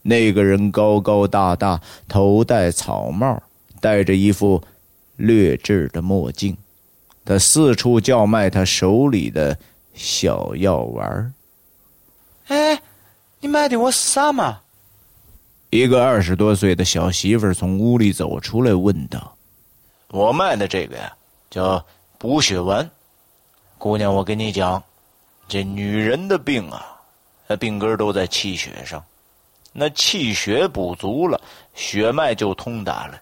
[0.00, 3.42] 那个人高高大大，头戴草帽，
[3.80, 4.62] 戴着一副
[5.20, 6.56] 劣质的墨镜，
[7.24, 9.56] 他四处叫卖他手里的
[9.92, 11.34] 小药丸
[12.48, 12.80] 哎，
[13.38, 14.60] 你卖的我啥嘛？
[15.68, 19.36] 一个二十多岁的小媳妇从屋里走出来，问道
[20.08, 21.12] ：“我卖的这个呀，
[21.50, 21.84] 叫
[22.18, 22.90] 补血丸。
[23.78, 24.82] 姑娘，我跟你讲，
[25.46, 26.84] 这女人的病啊，
[27.46, 29.04] 那病根都在气血上。
[29.72, 31.40] 那气血补足了，
[31.74, 33.20] 血脉就通达了，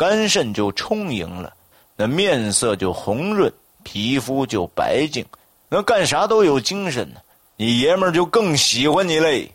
[0.00, 1.54] 肝肾就充盈了，
[1.94, 5.22] 那面色就红润，皮肤就白净，
[5.68, 7.20] 那干啥都有精神呢。
[7.56, 9.52] 你爷们儿就更喜欢你嘞。”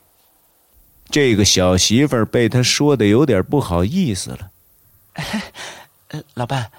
[1.09, 4.51] 这个小媳妇儿被他说的有点不好意思了。
[6.35, 6.71] 老伴，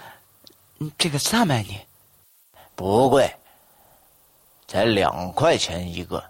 [0.97, 1.75] 这个咋卖呢？
[2.77, 3.29] 不贵，
[4.69, 6.23] 才两块钱一个。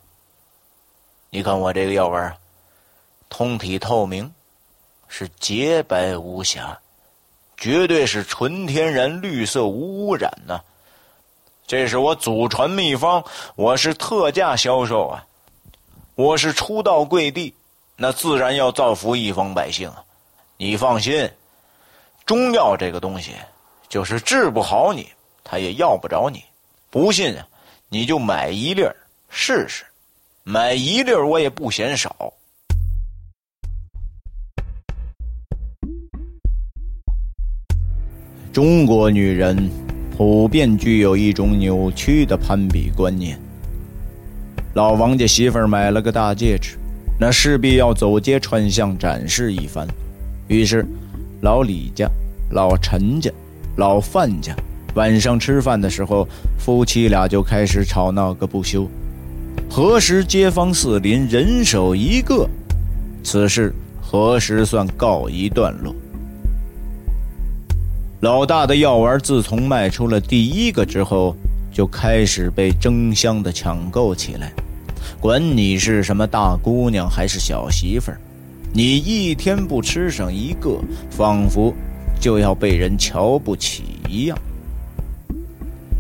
[1.29, 2.35] 你看我这个药丸，
[3.29, 4.33] 通体透明，
[5.07, 6.79] 是洁白无瑕，
[7.57, 10.61] 绝对是纯天然、绿色无污染呐。
[11.67, 13.25] 这是我祖传秘方，
[13.57, 15.27] 我是特价销售啊！
[16.15, 17.55] 我是初到贵地。
[17.97, 20.05] 那自然要造福一方百姓啊！
[20.59, 21.31] 你放心，
[22.25, 23.33] 中药这个东西，
[23.89, 25.09] 就是治不好你，
[25.43, 26.45] 他也要不着你。
[26.91, 27.49] 不信啊，
[27.89, 28.87] 你就买一粒
[29.29, 29.85] 试试，
[30.45, 32.33] 买一粒我也不嫌少。
[38.57, 39.69] 中国女人
[40.17, 43.39] 普遍具有一种扭曲的攀比观念。
[44.73, 46.79] 老王家媳妇儿买了个大戒指。
[47.21, 49.87] 那势必要走街串巷展示一番，
[50.49, 50.87] 于是，
[51.43, 52.09] 老李家、
[52.51, 53.31] 老陈家、
[53.77, 54.57] 老范家
[54.95, 56.27] 晚上吃饭的时候，
[56.59, 58.89] 夫妻俩就开始吵闹个不休。
[59.69, 62.49] 何时街坊四邻人手一个？
[63.23, 65.95] 此事何时算告一段落？
[68.21, 71.37] 老大的药丸自从卖出了第一个之后，
[71.71, 74.53] 就开始被争相的抢购起来。
[75.21, 78.19] 管你是什么大姑娘还是小媳妇儿，
[78.73, 81.75] 你一天不吃上一个，仿佛
[82.19, 84.39] 就要被人瞧不起一样。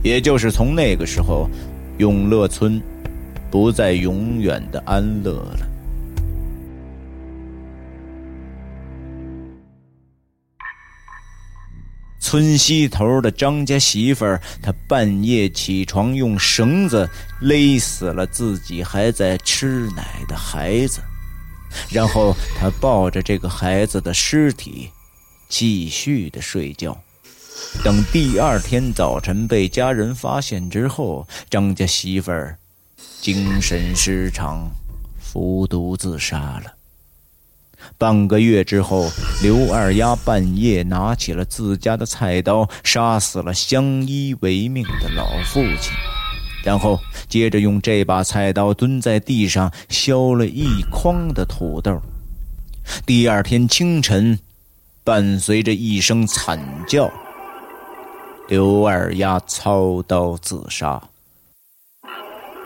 [0.02, 1.48] 也就是从那个时候，
[1.98, 2.80] 永乐村
[3.50, 5.68] 不再永远的安乐了。
[12.26, 17.08] 村西头的张家媳妇儿，她半夜起床，用绳子
[17.40, 21.00] 勒死了自己还在吃奶的孩子，
[21.88, 24.90] 然后她抱着这个孩子的尸体，
[25.48, 27.00] 继续的睡觉。
[27.84, 32.58] 等第二天早晨被家人发现之后，张家媳妇儿
[33.20, 34.68] 精神失常，
[35.20, 36.75] 服毒自杀了。
[37.98, 39.10] 半个月之后，
[39.42, 45.92] 刘二丫半夜拿起了自家的菜刀，杀死了相依为命的老父亲，
[46.62, 51.98] 然后接着用这把菜刀蹲在地上削了一筐的土豆。
[53.06, 54.38] 第二天清晨，
[55.02, 57.10] 伴随着一声惨叫，
[58.48, 61.02] 刘二丫操刀自杀。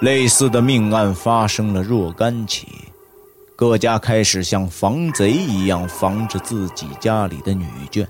[0.00, 2.66] 类似的命案发生了若干起。
[3.60, 8.06] 各家开始像防贼一样防着自己家里的女眷。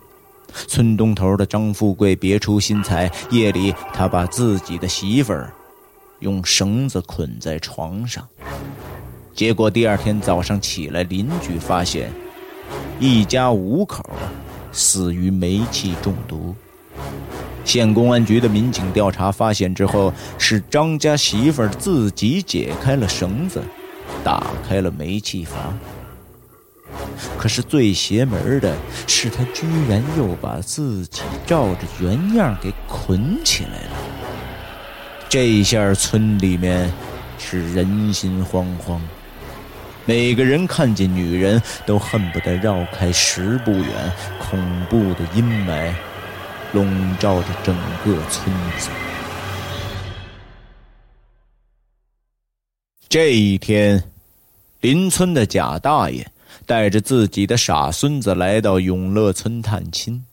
[0.69, 5.53] 村东头的张富贵别出心裁，夜里他把自己的媳妇儿
[6.21, 8.25] 用绳子捆在床上，
[9.35, 12.13] 结果第二天早上起来，邻居发现
[13.01, 14.09] 一家五口
[14.71, 16.55] 死于煤气中毒。
[17.65, 23.61] 县公安局的民警调查发现之后，是张家媳妇儿自己解开了绳子。
[24.23, 25.73] 打开了煤气阀，
[27.39, 33.91] 可是最邪门的是，他居然又把自己照着原样给捆起来了。
[35.29, 36.93] 这一下，村里面
[37.39, 39.01] 是人心惶惶，
[40.05, 44.61] 每个人看见女人都恨不得绕开十步远，恐
[44.91, 45.93] 怖的阴霾
[46.73, 48.91] 笼罩着整个村子。
[53.11, 54.05] 这一天，
[54.83, 56.31] 邻村的贾大爷
[56.65, 60.25] 带着自己的傻孙子来到永乐村探亲。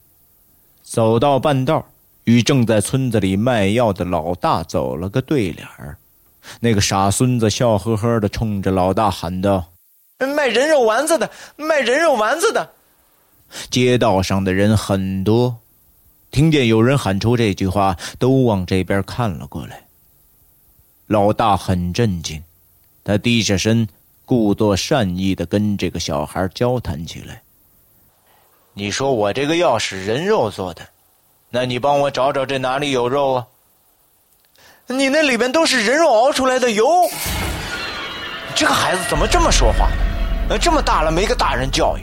[0.84, 1.84] 走到半道，
[2.25, 5.97] 与正在村子里卖药的老大走了个对脸儿。
[6.59, 9.71] 那个傻孙子笑呵呵的冲着老大喊道
[10.36, 12.73] ：“卖人肉丸子的，卖人肉丸子的！”
[13.71, 15.57] 街道上的人很多，
[16.30, 19.88] 听见有人喊出这句话，都往这边看了过来。
[21.07, 22.43] 老大很震惊。
[23.07, 23.87] 他低下身，
[24.25, 27.41] 故作善意的跟这个小孩交谈起来。
[28.73, 30.85] 你说我这个药是人肉做的，
[31.49, 33.47] 那你帮我找找这哪里有肉啊？
[34.87, 36.85] 你那里边都是人肉熬出来的油。
[38.53, 39.87] 这个孩子怎么这么说话
[40.49, 40.57] 呢？
[40.59, 42.01] 这么大了没个大人教育。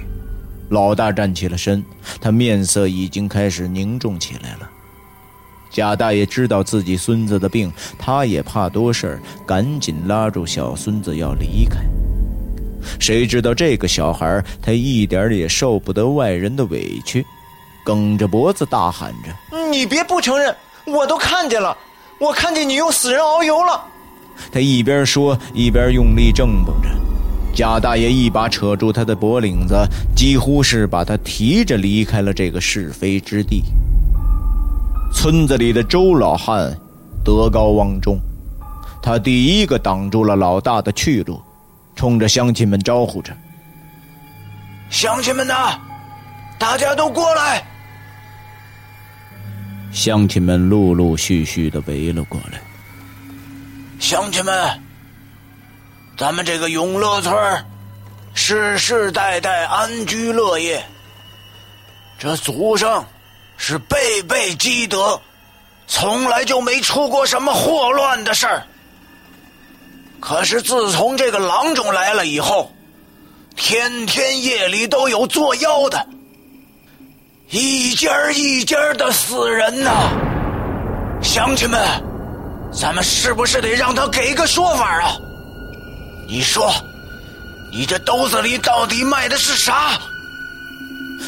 [0.70, 1.84] 老大站起了身，
[2.18, 4.70] 他面色已经开始凝重起来了。
[5.74, 11.80] 贾大爷知道自己孙子的病，他也怕多事儿赶紧拉住小孙子要离开。
[13.00, 17.26] 谁知道这个小孩他一点也受不得外人的委屈，
[17.84, 19.34] 梗着脖子大喊着
[19.68, 20.54] ：“你别不承认，
[20.86, 21.76] 我都看见了，
[22.20, 23.84] 我看见你用死人熬油了。”
[24.52, 26.88] 他一边说一边用力挣蹦着。
[27.52, 29.74] 贾大爷一把扯住他的脖领子，
[30.14, 33.64] 几乎是把他提着离开了这个是非之地。
[35.14, 36.76] 村子里的周老汉
[37.24, 38.18] 德高望重，
[39.00, 41.40] 他第一个挡住了老大的去路，
[41.96, 43.34] 冲着乡亲们招呼着
[44.90, 45.78] ：“乡亲们呐，
[46.58, 47.64] 大家都过来！”
[49.90, 52.60] 乡亲们陆陆续续的围了过来。
[53.98, 54.78] 乡亲们，
[56.18, 57.34] 咱们这个永乐村
[58.34, 60.84] 世世代代安居乐业，
[62.18, 63.02] 这祖上。
[63.56, 65.20] 是辈辈积德，
[65.86, 68.66] 从来就没出过什么祸乱的事儿。
[70.20, 72.72] 可是自从这个郎中来了以后，
[73.56, 76.06] 天天夜里都有作妖的，
[77.50, 79.90] 一家一家的死人呐！
[81.22, 81.80] 乡亲们，
[82.72, 85.16] 咱们是不是得让他给个说法啊？
[86.26, 86.72] 你说，
[87.70, 89.98] 你这兜子里到底卖的是啥？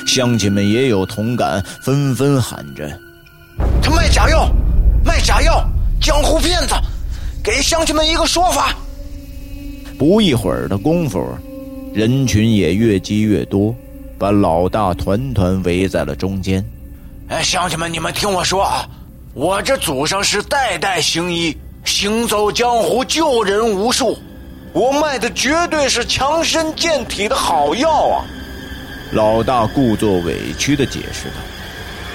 [0.06, 2.88] 乡亲们也有同感，纷纷喊着
[3.82, 4.50] ：“他卖假药，
[5.04, 5.64] 卖假药，
[6.00, 6.74] 江湖骗子，
[7.42, 8.74] 给乡亲们一个说法！”
[9.98, 11.26] 不一会儿的功夫，
[11.94, 13.74] 人群也越积越多，
[14.18, 16.64] 把老大团团围在了中间。
[17.28, 18.86] 哎，乡亲们，你们听我说啊，
[19.34, 24.18] 我这祖上是代代行医，行走江湖，救人无数，
[24.72, 28.24] 我卖的绝对是强身健体的好药啊！
[29.12, 31.36] 老大故作委屈的解释道：“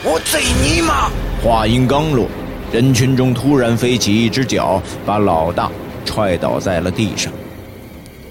[0.04, 1.10] 我贼尼玛！”
[1.42, 2.28] 话音刚落，
[2.72, 5.72] 人群中突然飞起一只脚，把老大
[6.04, 7.32] 踹倒在了地上。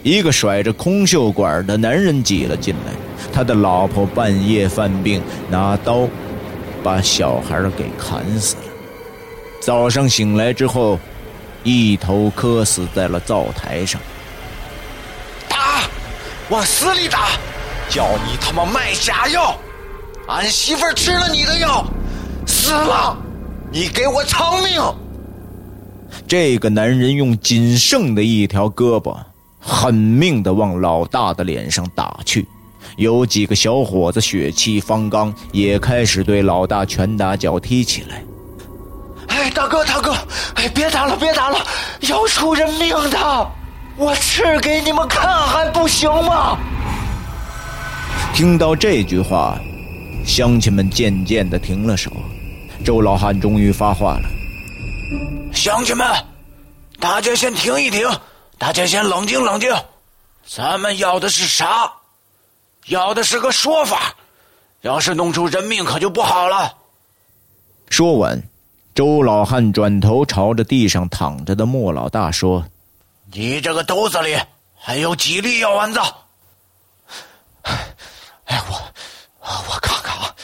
[0.03, 2.93] 一个甩着空袖管的男人挤了进来，
[3.33, 6.07] 他的老婆半夜犯病，拿刀
[6.83, 8.63] 把小孩给砍死了。
[9.63, 11.01] 早上醒来之后，
[11.65, 13.99] 一头磕死在了灶台上。
[15.49, 15.83] 打，
[16.51, 17.31] 往死里打！
[17.91, 19.57] 叫你他妈卖假药！
[20.29, 21.85] 俺媳妇吃了你的药，
[22.47, 23.17] 死了，
[23.73, 24.81] 你给我偿命！
[26.29, 29.17] 这个男人用仅剩的一条胳膊
[29.59, 32.47] 狠命的往老大的脸上打去。
[32.97, 38.23] 有几个小伙子血气方刚，也开始对老大拳打脚踢起来。
[39.27, 40.15] 哎，大哥，大哥，
[40.55, 41.59] 哎，别打了，别打了，
[42.03, 43.51] 要出人命的！
[43.97, 46.57] 我吃给你们看还不行吗？
[48.35, 49.59] 听到这句话，
[50.25, 52.11] 乡亲们渐渐的停了手。
[52.85, 54.29] 周老汉终于发话了
[55.53, 56.07] ：“乡亲们，
[56.99, 58.09] 大家先停一停，
[58.57, 59.71] 大家先冷静冷静，
[60.47, 61.93] 咱们要的是啥？”
[62.89, 64.15] 要的是个说法，
[64.81, 66.75] 要是弄出人命，可就不好了。
[67.91, 68.43] 说完，
[68.95, 72.65] 周老汉转头朝着地上躺着的莫老大说
[73.33, 74.35] ：“你这个兜子里
[74.75, 76.01] 还有几粒药丸子？”
[78.47, 78.75] 哎，我
[79.69, 80.35] 我看看啊！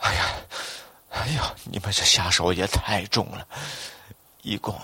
[0.00, 0.20] 哎呀，
[1.10, 3.46] 哎呀，你们这下手也太重了，
[4.42, 4.74] 一共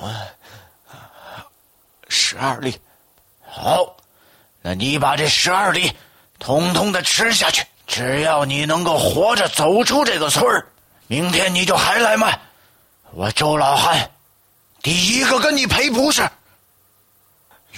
[2.09, 2.77] 十二粒。
[3.47, 3.97] 好，
[4.63, 5.93] 那你把这十二粒。
[6.37, 10.67] 通通的吃下去，只要你能够活着走出这个村儿，
[11.07, 12.39] 明天你就还来卖。
[13.13, 14.11] 我周老汉，
[14.83, 16.29] 第一个跟你赔不是。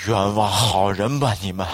[0.07, 1.64] 冤枉好人吧你们！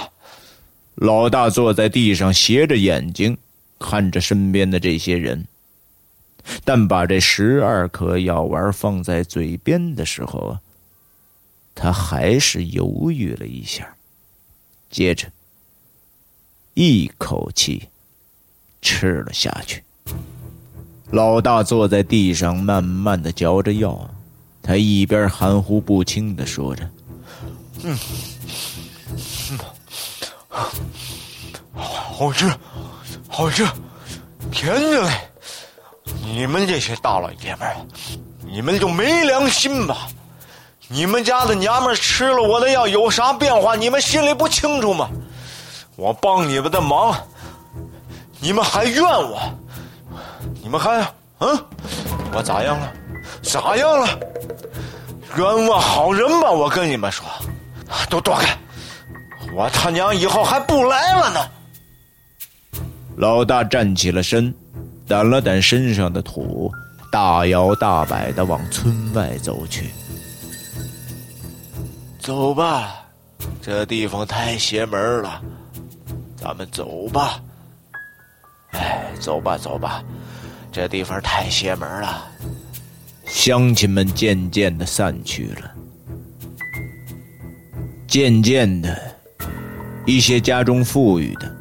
[0.97, 3.39] 老大坐在地上，斜着眼睛
[3.79, 5.47] 看着身边的这些人，
[6.65, 10.59] 但把这十二颗药丸放在嘴边的时候，
[11.75, 13.95] 他还是犹豫了一下，
[14.91, 15.29] 接着。
[16.75, 17.87] 一口气
[18.81, 19.85] 吃了下去。
[21.11, 24.09] 老大坐在地上，慢慢的嚼着药，
[24.63, 26.91] 他一边含糊不清的说着
[27.85, 27.99] ：“嗯，
[31.75, 32.51] 好吃，
[33.29, 33.67] 好吃，
[34.51, 35.31] 甜着嘞！
[36.05, 37.69] 你们这些大老爷们，
[38.41, 40.09] 你们就没良心吧？
[40.89, 43.75] 你们家的娘们吃了我的药有啥变化？
[43.77, 45.09] 你们心里不清楚吗？”
[45.97, 47.15] 我帮你们的忙，
[48.41, 49.41] 你们还怨我？
[50.63, 51.01] 你们还
[51.39, 51.65] 嗯？
[52.33, 52.93] 我咋样了？
[53.43, 54.19] 咋样了？
[55.37, 56.51] 冤枉好人吧！
[56.51, 57.25] 我跟你们说，
[58.09, 58.57] 都躲开！
[59.55, 62.81] 我他娘以后还不来了呢！
[63.17, 64.53] 老大站起了身，
[65.13, 66.73] 掸了掸身上的土，
[67.11, 69.91] 大摇大摆的往村外走去。
[72.19, 72.95] 走吧，
[73.61, 75.43] 这地方太邪门了。
[76.35, 77.39] 咱们走吧，
[78.71, 80.03] 哎，走吧，走吧，
[80.73, 82.27] 这地方太邪门了。
[83.27, 85.71] 乡亲们渐渐的散去了，
[88.09, 88.99] 渐渐的，
[90.07, 91.52] 一些家中富裕的、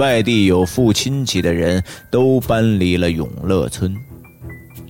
[0.00, 3.94] 外地有富亲戚的人都搬离了永乐村，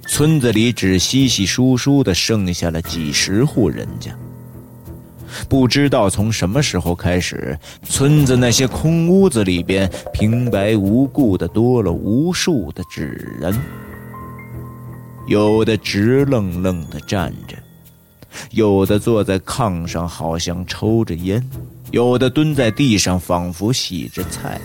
[0.07, 4.17] 村子里只稀稀疏疏的剩下了几十户人家。
[5.49, 13.53] 不知道从什么时候开始，村子那些空屋子里边平白无故的多了无数的纸人，
[15.27, 17.57] 有的直愣愣的站着，
[18.53, 21.45] 有的坐在炕上好像抽着烟，
[21.91, 24.61] 有的蹲在地上仿佛洗着菜。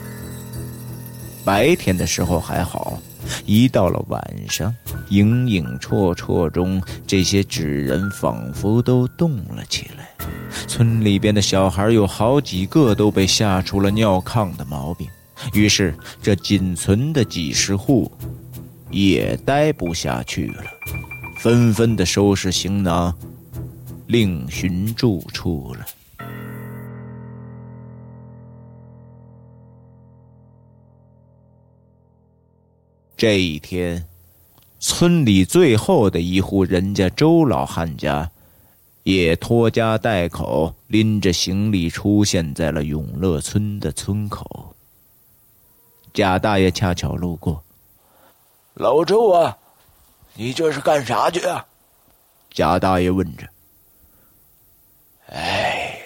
[1.46, 3.00] 白天的时候还好。
[3.46, 4.76] 一到了晚上，
[5.10, 10.10] 影影绰绰中，这些纸人仿佛都动了起来。
[10.68, 15.08] 村里边的小孩有好几个都被吓出了尿炕的毛病，
[15.54, 18.12] 于是这仅存的几十户
[18.92, 20.64] 也待不下去了，
[21.40, 23.14] 纷纷的收拾行囊，
[24.06, 25.86] 另寻住处了。
[33.18, 34.06] 这一天，
[34.78, 38.30] 村里最后的一户人家周老汉家，
[39.04, 44.76] 也拖家带口，拎着行李出现在了永乐村的村口。
[46.14, 47.64] 贾大爷恰巧路过，
[48.74, 49.58] 老周啊，
[50.34, 51.66] 你这是干啥去啊？
[52.52, 53.48] 贾大爷问着。
[55.28, 55.98] 哎，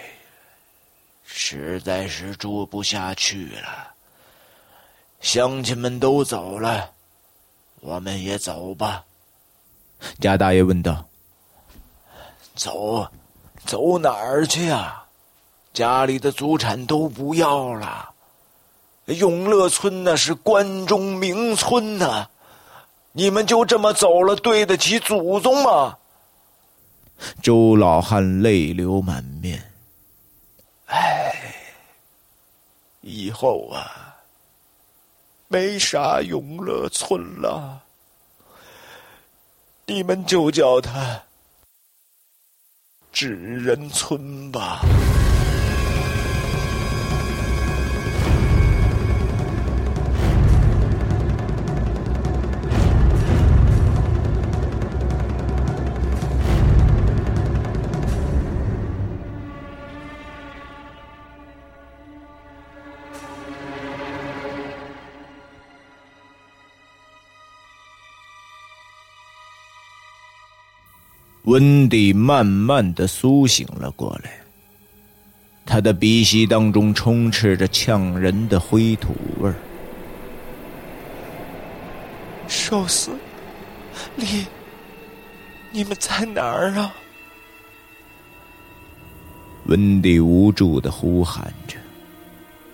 [1.26, 3.94] 实在是住不下去了，
[5.22, 6.92] 乡亲们都走了。
[7.82, 9.04] 我们也走吧，
[10.20, 11.06] 贾大爷问道。
[12.56, 13.08] 走，
[13.66, 15.06] 走哪儿去啊？
[15.72, 18.10] 家里的祖产都不要了。
[19.06, 22.28] 永乐村那是关中名村呐，
[23.14, 25.98] 你们就这么走了，对得起祖宗吗？
[27.42, 29.72] 周老汉泪流满面。
[30.88, 31.34] 唉，
[33.02, 34.09] 以后啊。
[35.52, 37.82] 没啥永乐村了，
[39.88, 41.24] 你们就叫它
[43.12, 44.82] 纸人村吧。
[71.50, 74.30] 温迪慢慢的苏醒了过来，
[75.66, 79.56] 他的鼻息当中充斥着呛人的灰土味儿。
[82.48, 83.10] 寿司，
[84.16, 84.46] 你，
[85.72, 86.94] 你们在哪儿啊？
[89.66, 91.78] 温迪无助的呼喊着，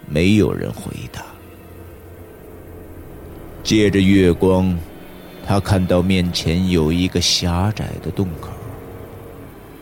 [0.05, 1.23] 没有人回答。
[3.63, 4.77] 借着月光，
[5.47, 8.49] 他看到面前有一个狭窄的洞口。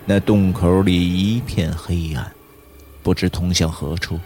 [0.05, 2.29] 那洞口里一片黑暗，
[3.01, 4.19] 不知通向何处。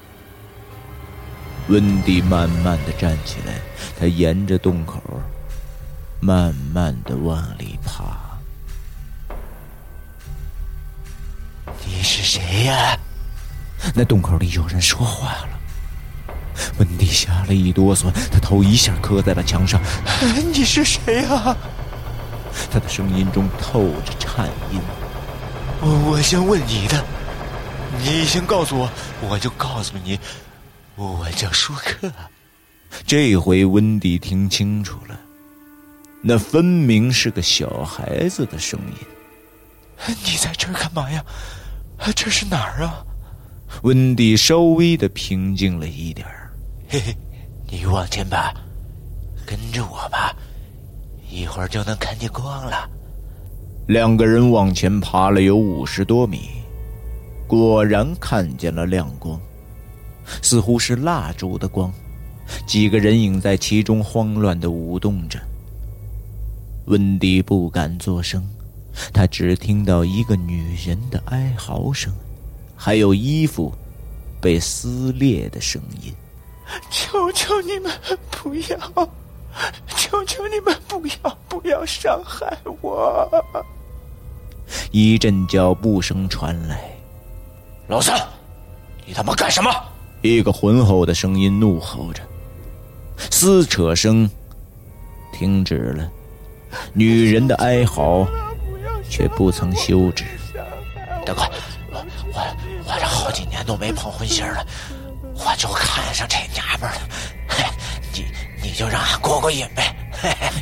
[1.68, 3.60] 温迪慢慢的站起来，
[4.00, 5.00] 他沿着洞口，
[6.20, 8.18] 慢慢的往里爬。
[11.86, 12.98] 你是谁呀？
[13.94, 15.60] 那洞口里有人说话了。
[16.80, 19.80] 温迪吓了一哆嗦，他头一下磕在了墙上。
[20.52, 21.56] 你是谁呀？
[22.72, 24.82] 他的声音中透着颤音。
[25.82, 27.04] 我我先问你的，
[28.04, 28.90] 你先告诉我，
[29.22, 30.20] 我就告诉你，
[30.96, 32.12] 我叫舒克。
[33.06, 35.20] 这回温迪听清楚了，
[36.22, 39.08] 那分明是个小孩子的声音。
[40.24, 41.24] 你在这儿干嘛呀？
[42.16, 43.04] 这是哪儿啊？
[43.84, 46.52] 温迪稍微的平静了一点儿。
[46.90, 47.16] 嘿嘿，
[47.70, 48.54] 你往前吧，
[49.46, 50.36] 跟着我吧，
[51.30, 52.90] 一会儿就能看见光了。
[53.88, 56.50] 两个人往前爬了有五十多米，
[57.48, 59.40] 果然看见了亮光，
[60.42, 61.90] 似乎是蜡烛的光。
[62.66, 65.40] 几个人影在其中慌乱的舞动着。
[66.88, 68.46] 温迪不敢作声，
[69.14, 72.14] 他只听到一个女人的哀嚎声，
[72.76, 73.74] 还有衣服
[74.42, 76.14] 被撕裂的声音。
[76.92, 77.90] 求求你们
[78.32, 79.10] 不要！
[79.96, 81.38] 求求你们不要！
[81.48, 83.30] 不要伤害我！
[84.92, 86.82] 一阵脚步声传来，
[87.88, 88.20] 老三，
[89.06, 89.72] 你他妈干什么？
[90.22, 92.22] 一个浑厚的声音怒吼着，
[93.30, 94.30] 撕扯声
[95.32, 96.10] 停止了，
[96.94, 98.28] 女人的哀嚎
[99.10, 100.26] 却不曾休止。
[101.26, 101.42] 大哥，
[101.92, 102.42] 我我
[102.86, 104.66] 我这好几年都没碰荤腥了，
[105.36, 107.02] 我就看上这娘们了，
[108.14, 108.26] 你
[108.64, 109.96] 你就让俺过过瘾呗。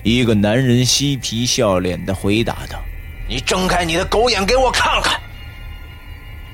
[0.04, 2.80] 一个男人嬉皮笑脸的回答道。
[3.28, 5.20] 你睁开你的狗眼给我看看，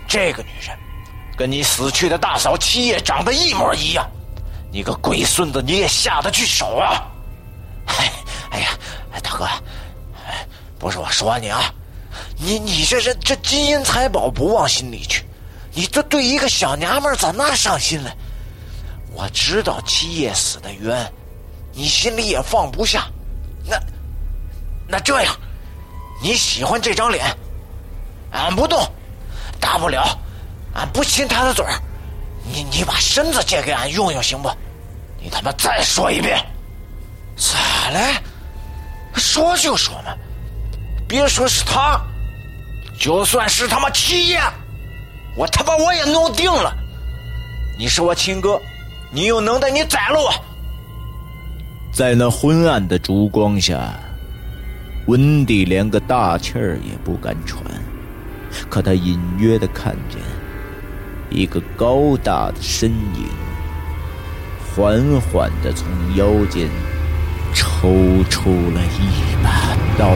[0.08, 0.78] 这个女人
[1.38, 4.10] 跟你死去的大嫂七叶长得一模一样，
[4.72, 7.08] 你个龟孙子你也下得去手啊？
[7.88, 8.12] 哎，
[8.52, 8.70] 哎呀，
[9.22, 9.48] 大哥，
[10.80, 11.74] 不是我说你啊，
[12.38, 15.26] 你你这是这金银财宝不往心里去，
[15.74, 18.16] 你这对一个小娘们咋那上心了？
[19.14, 21.12] 我知道七叶死的冤，
[21.74, 23.08] 你心里也放不下，
[23.68, 23.78] 那
[24.88, 25.36] 那这样。
[26.22, 27.26] 你喜欢这张脸，
[28.32, 28.80] 俺不动，
[29.60, 30.18] 大不了
[30.74, 31.74] 俺不亲他的嘴儿，
[32.46, 34.50] 你你把身子借给俺用用行不？
[35.20, 36.38] 你他妈再说一遍，
[37.36, 38.22] 咋了？
[39.16, 40.16] 说就说嘛，
[41.08, 42.00] 别说是他，
[43.00, 44.40] 就算是他妈七爷，
[45.36, 46.76] 我他妈我也弄定了。
[47.78, 48.62] 你是我亲哥，
[49.12, 50.32] 你有能耐你宰了我。
[51.92, 53.94] 在那昏暗的烛光下。
[55.12, 57.62] 温迪连个大气儿也不敢喘，
[58.70, 60.22] 可他隐约的看见
[61.30, 63.28] 一个高大的身影，
[64.74, 65.86] 缓缓的从
[66.16, 66.70] 腰间
[67.54, 70.16] 抽出了一把刀。